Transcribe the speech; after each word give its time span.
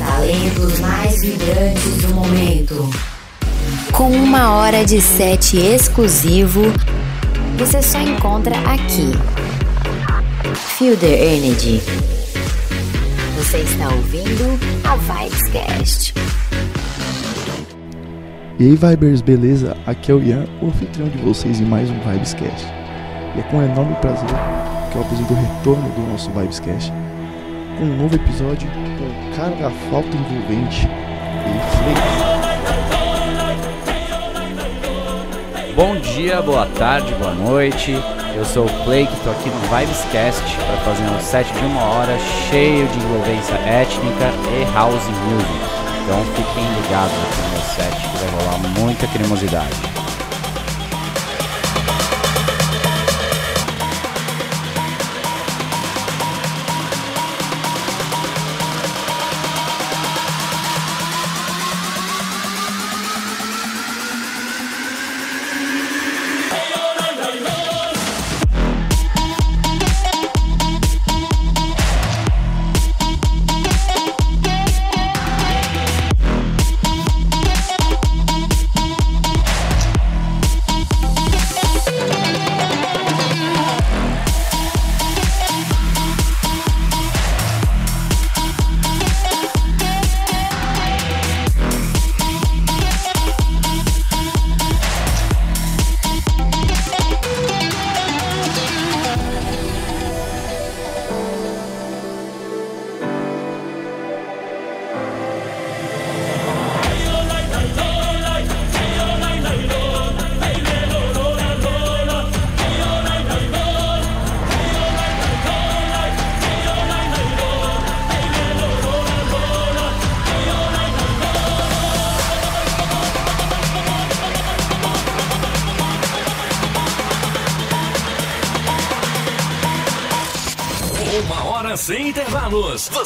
talentos 0.00 0.80
mais 0.80 1.20
vibrantes 1.20 1.96
do 1.98 2.14
momento. 2.14 2.90
Com 3.92 4.10
uma 4.10 4.52
hora 4.54 4.82
de 4.84 5.00
set 5.00 5.58
exclusivo, 5.58 6.62
você 7.58 7.82
só 7.82 8.00
encontra 8.00 8.56
aqui. 8.60 9.12
Feel 10.78 10.96
the 10.96 11.36
Energy. 11.36 11.82
Você 13.36 13.58
está 13.58 13.90
ouvindo 13.90 14.58
a 14.84 14.96
Vibescast. 14.96 16.14
E 18.58 18.64
aí, 18.64 18.76
Vibers, 18.76 19.20
beleza? 19.20 19.76
Aqui 19.86 20.10
é 20.10 20.14
o 20.14 20.22
Ian, 20.22 20.46
o 20.62 20.68
anfitrião 20.68 21.08
de 21.08 21.18
vocês 21.18 21.60
em 21.60 21.64
mais 21.64 21.90
um 21.90 21.98
Vibescast. 22.00 22.66
E 23.36 23.40
é 23.40 23.42
com 23.50 23.62
enorme 23.62 23.94
prazer 23.96 24.28
que 24.90 24.96
eu 24.96 25.02
apresento 25.02 25.32
o 25.32 25.36
retorno 25.36 25.88
do 25.90 26.10
nosso 26.10 26.30
Vibescast 26.30 26.90
com 27.80 27.86
um 27.86 27.96
novo 27.96 28.14
episódio 28.14 28.70
com 28.70 29.56
da 29.58 29.70
falta 29.90 30.14
envolvente, 30.14 30.86
ele 31.46 31.60
Flake. 31.78 32.10
Bom 35.74 35.96
dia, 35.96 36.42
boa 36.42 36.66
tarde, 36.66 37.14
boa 37.14 37.32
noite. 37.32 37.92
Eu 38.36 38.44
sou 38.44 38.66
o 38.66 38.68
Flake, 38.84 39.10
estou 39.14 39.32
aqui 39.32 39.48
no 39.48 39.60
Vibescast 39.60 40.56
para 40.56 40.76
fazer 40.84 41.04
um 41.04 41.20
set 41.20 41.50
de 41.50 41.64
uma 41.64 41.82
hora 41.82 42.18
cheio 42.50 42.86
de 42.86 42.98
envolvência 42.98 43.54
étnica 43.54 44.30
e 44.52 44.64
house 44.74 45.06
music. 45.06 45.50
Então 46.04 46.22
fiquem 46.34 46.64
ligados 46.82 47.14
aqui 47.14 47.40
no 47.40 47.48
meu 47.48 47.62
set 47.62 47.96
que 47.96 48.18
vai 48.18 48.28
rolar 48.44 48.58
muita 48.78 49.06
cremosidade. 49.06 49.99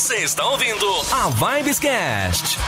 Você 0.05 0.17
está 0.17 0.45
ouvindo 0.45 0.87
a 1.11 1.31
Vibescast. 1.31 2.59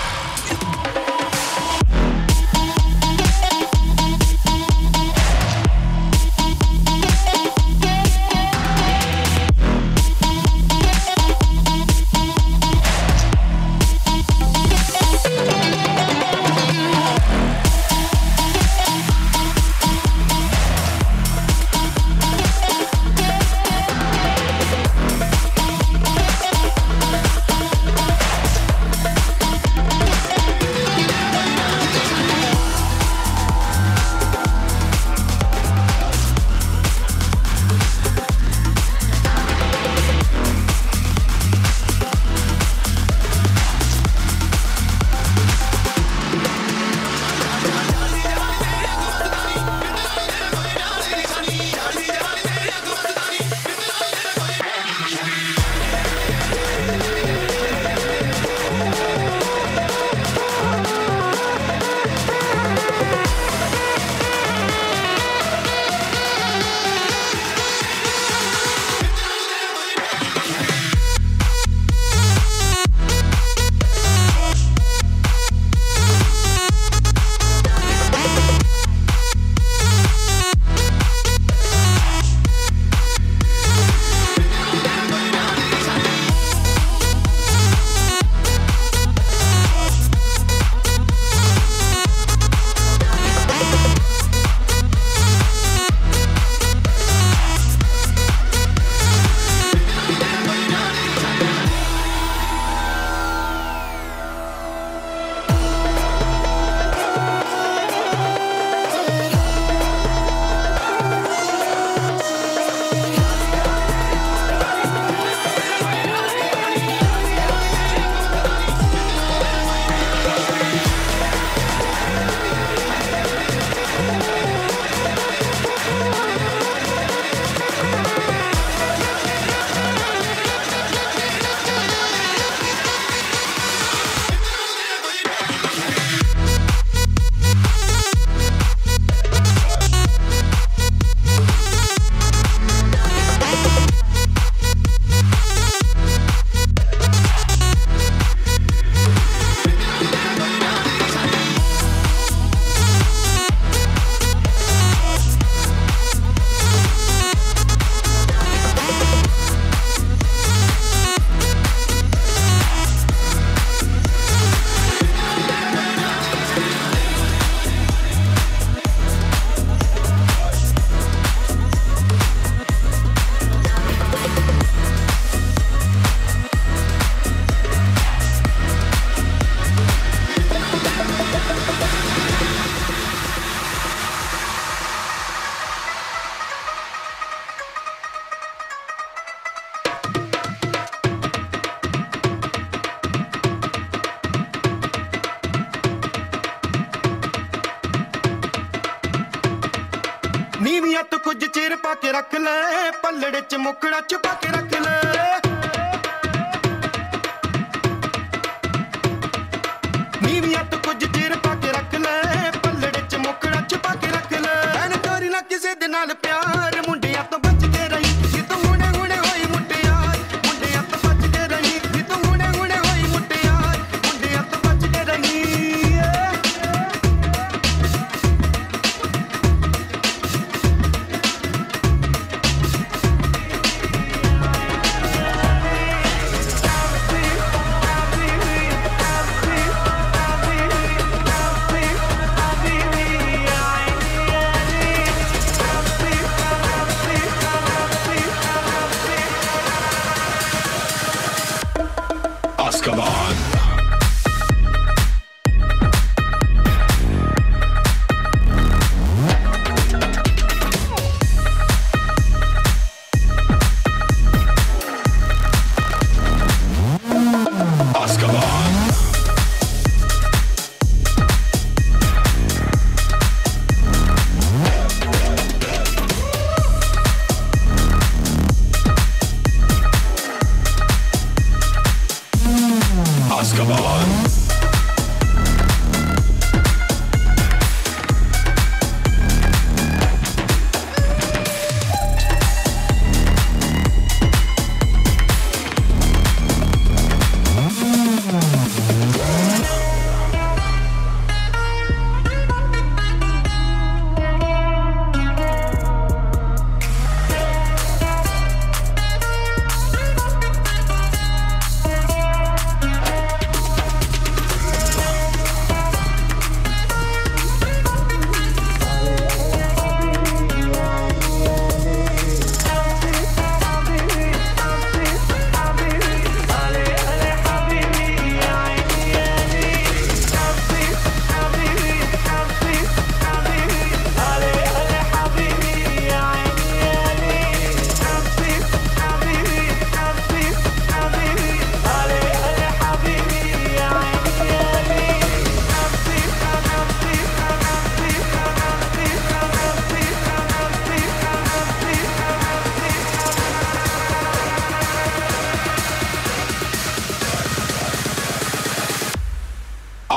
Come 252.87 253.01
on. 253.01 253.46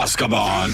Azkaban. 0.10 0.72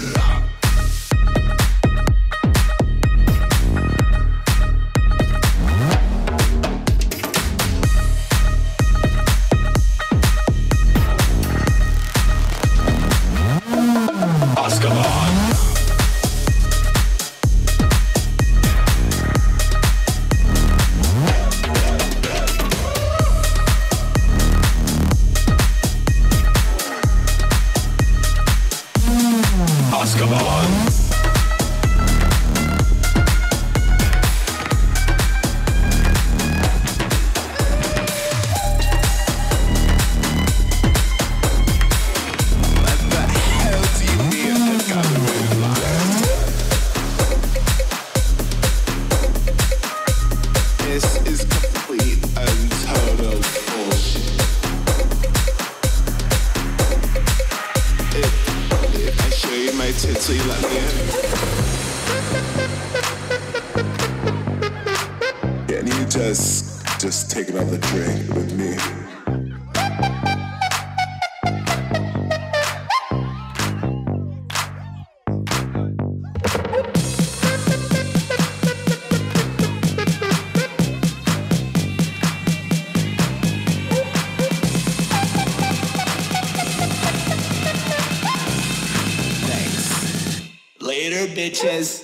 Bitches. 91.56 91.95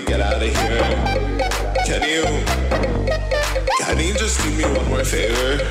Get 0.00 0.20
out 0.20 0.36
of 0.36 0.42
here, 0.42 0.82
can 1.86 2.02
you 2.02 2.24
can 3.80 3.98
you 3.98 4.14
just 4.14 4.42
do 4.42 4.50
me 4.50 4.64
one 4.76 4.88
more 4.88 5.04
favor? 5.04 5.62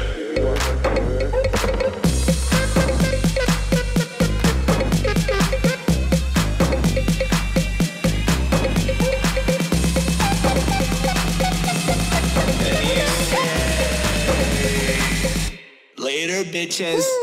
Later, 15.98 16.44
bitches. 16.50 17.23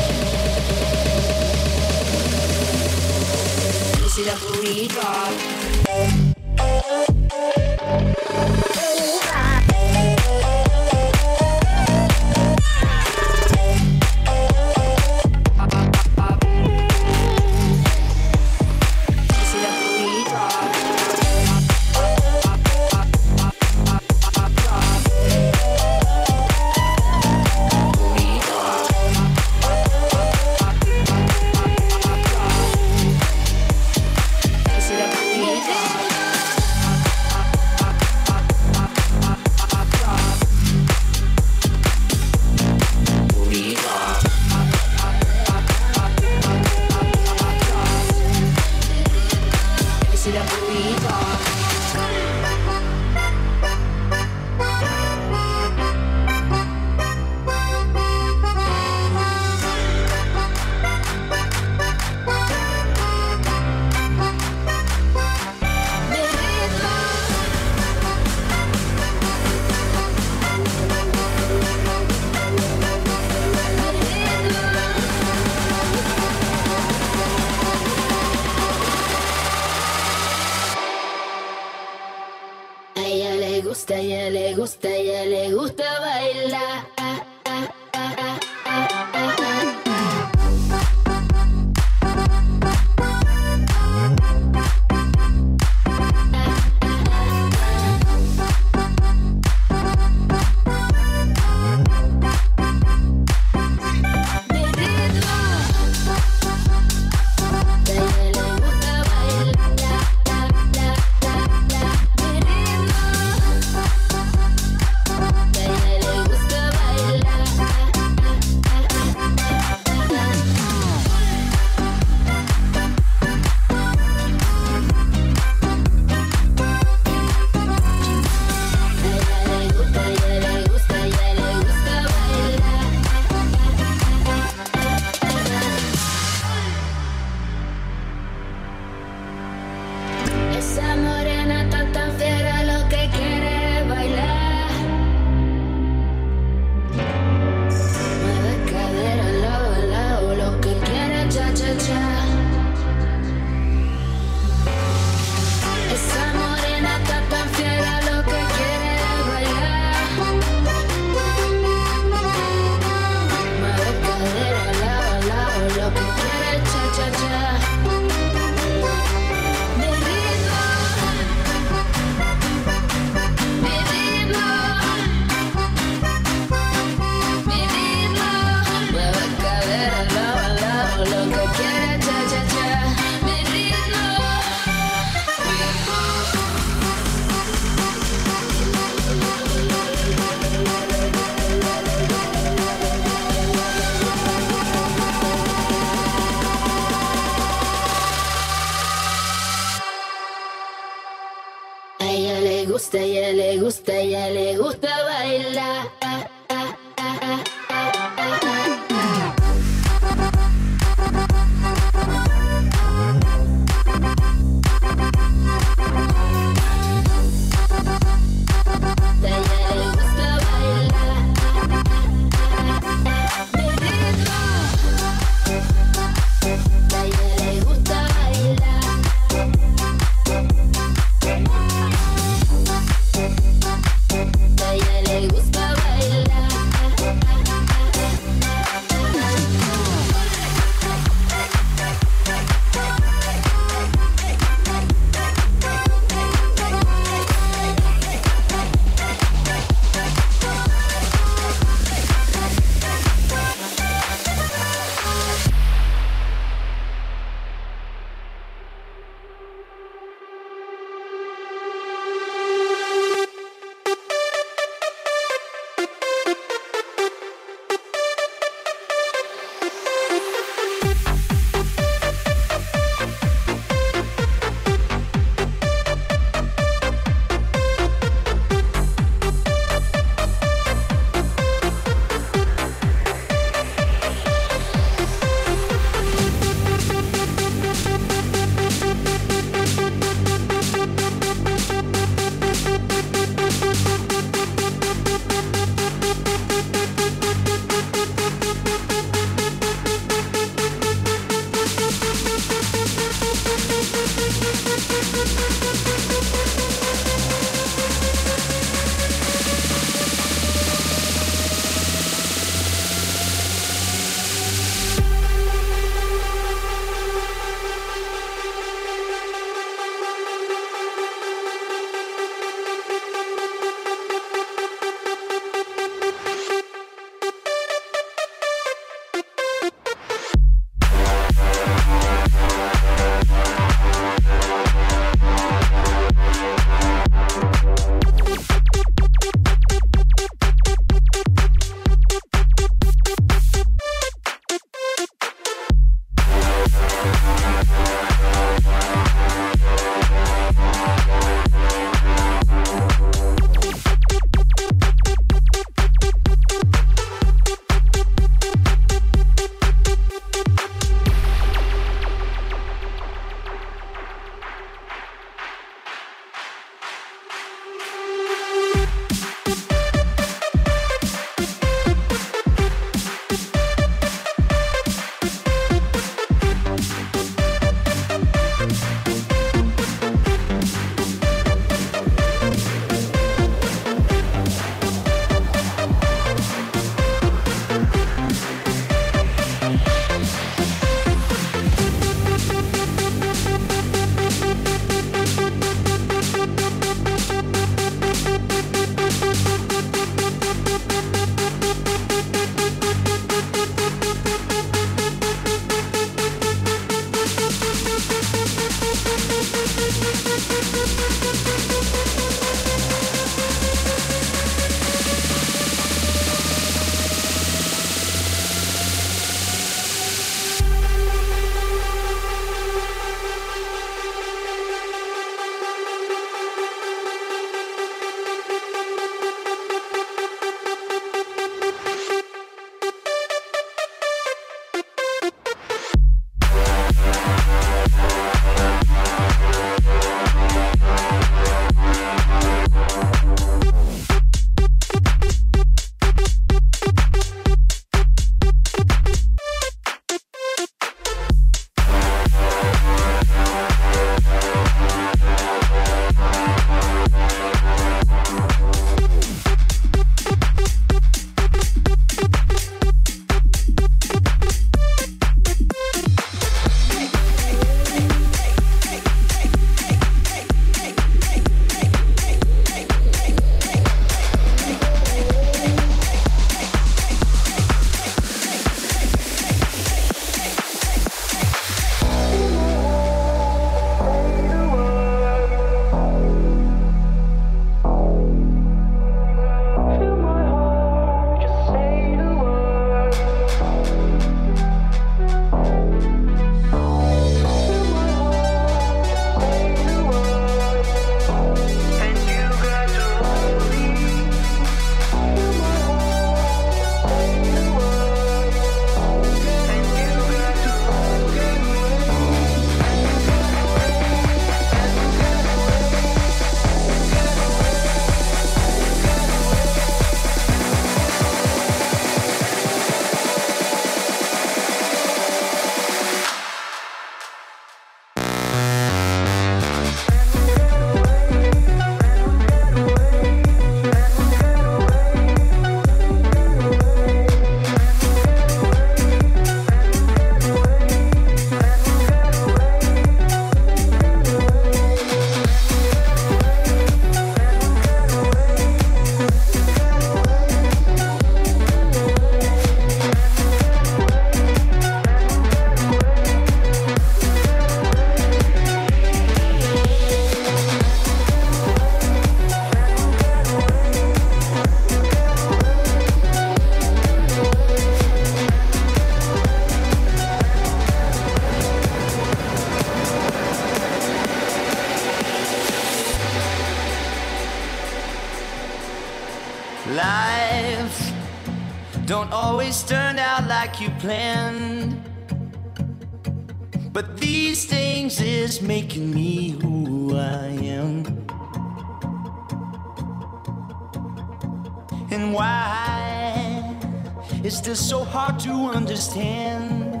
pretend. 599.16 600.00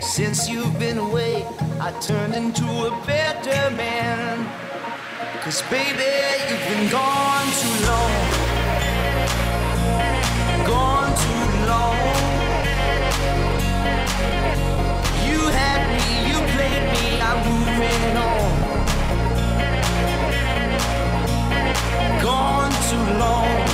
Since 0.00 0.48
you've 0.48 0.78
been 0.78 0.98
away, 0.98 1.44
I 1.80 1.92
turned 2.00 2.34
into 2.34 2.64
a 2.64 2.90
better 3.06 3.70
man. 3.76 4.46
Cause 5.42 5.62
baby, 5.70 6.10
you've 6.48 6.66
been 6.70 6.90
gone 6.90 7.48
too 7.62 7.76
long. 7.90 8.12
Gone 10.66 11.12
too 11.24 11.46
long. 11.72 11.98
You 15.28 15.40
had 15.60 15.80
me, 15.94 16.06
you 16.28 16.36
played 16.54 16.84
me, 16.94 17.04
I'm 17.28 17.38
moving 17.50 18.16
on. 18.26 18.50
Gone 22.22 22.72
too 22.90 23.06
long. 23.18 23.65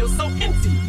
feel 0.00 0.08
so 0.08 0.26
empty. 0.40 0.79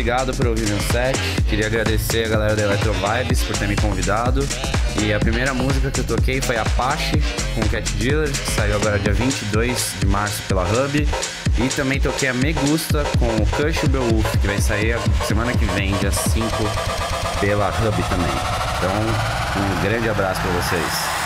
Obrigado 0.00 0.34
por 0.34 0.46
ouvir 0.46 0.66
meu 0.66 0.80
set. 0.80 1.18
Queria 1.46 1.66
agradecer 1.66 2.24
a 2.24 2.28
galera 2.28 2.56
da 2.56 2.62
Electro 2.62 2.90
Vibes 2.94 3.42
por 3.42 3.54
ter 3.58 3.68
me 3.68 3.76
convidado. 3.76 4.40
E 4.98 5.12
a 5.12 5.20
primeira 5.20 5.52
música 5.52 5.90
que 5.90 6.00
eu 6.00 6.04
toquei 6.04 6.40
foi 6.40 6.56
Apache 6.56 7.22
com 7.54 7.60
Cat 7.68 7.92
Dealer, 7.96 8.30
que 8.30 8.50
saiu 8.52 8.76
agora 8.76 8.98
dia 8.98 9.12
22 9.12 9.92
de 10.00 10.06
março 10.06 10.40
pela 10.48 10.62
Hub. 10.62 11.06
E 11.58 11.68
também 11.76 12.00
toquei 12.00 12.30
a 12.30 12.32
Me 12.32 12.54
Gusta 12.54 13.04
com 13.18 13.26
o 13.26 13.46
Kush 13.46 13.86
Beowulf, 13.88 14.38
que 14.38 14.46
vai 14.46 14.58
sair 14.58 14.96
semana 15.28 15.52
que 15.52 15.66
vem, 15.66 15.94
dia 15.98 16.10
5, 16.10 16.46
pela 17.38 17.68
Hub 17.68 18.02
também. 18.08 18.32
Então, 18.78 18.92
um 19.60 19.82
grande 19.82 20.08
abraço 20.08 20.40
para 20.40 20.50
vocês. 20.52 21.19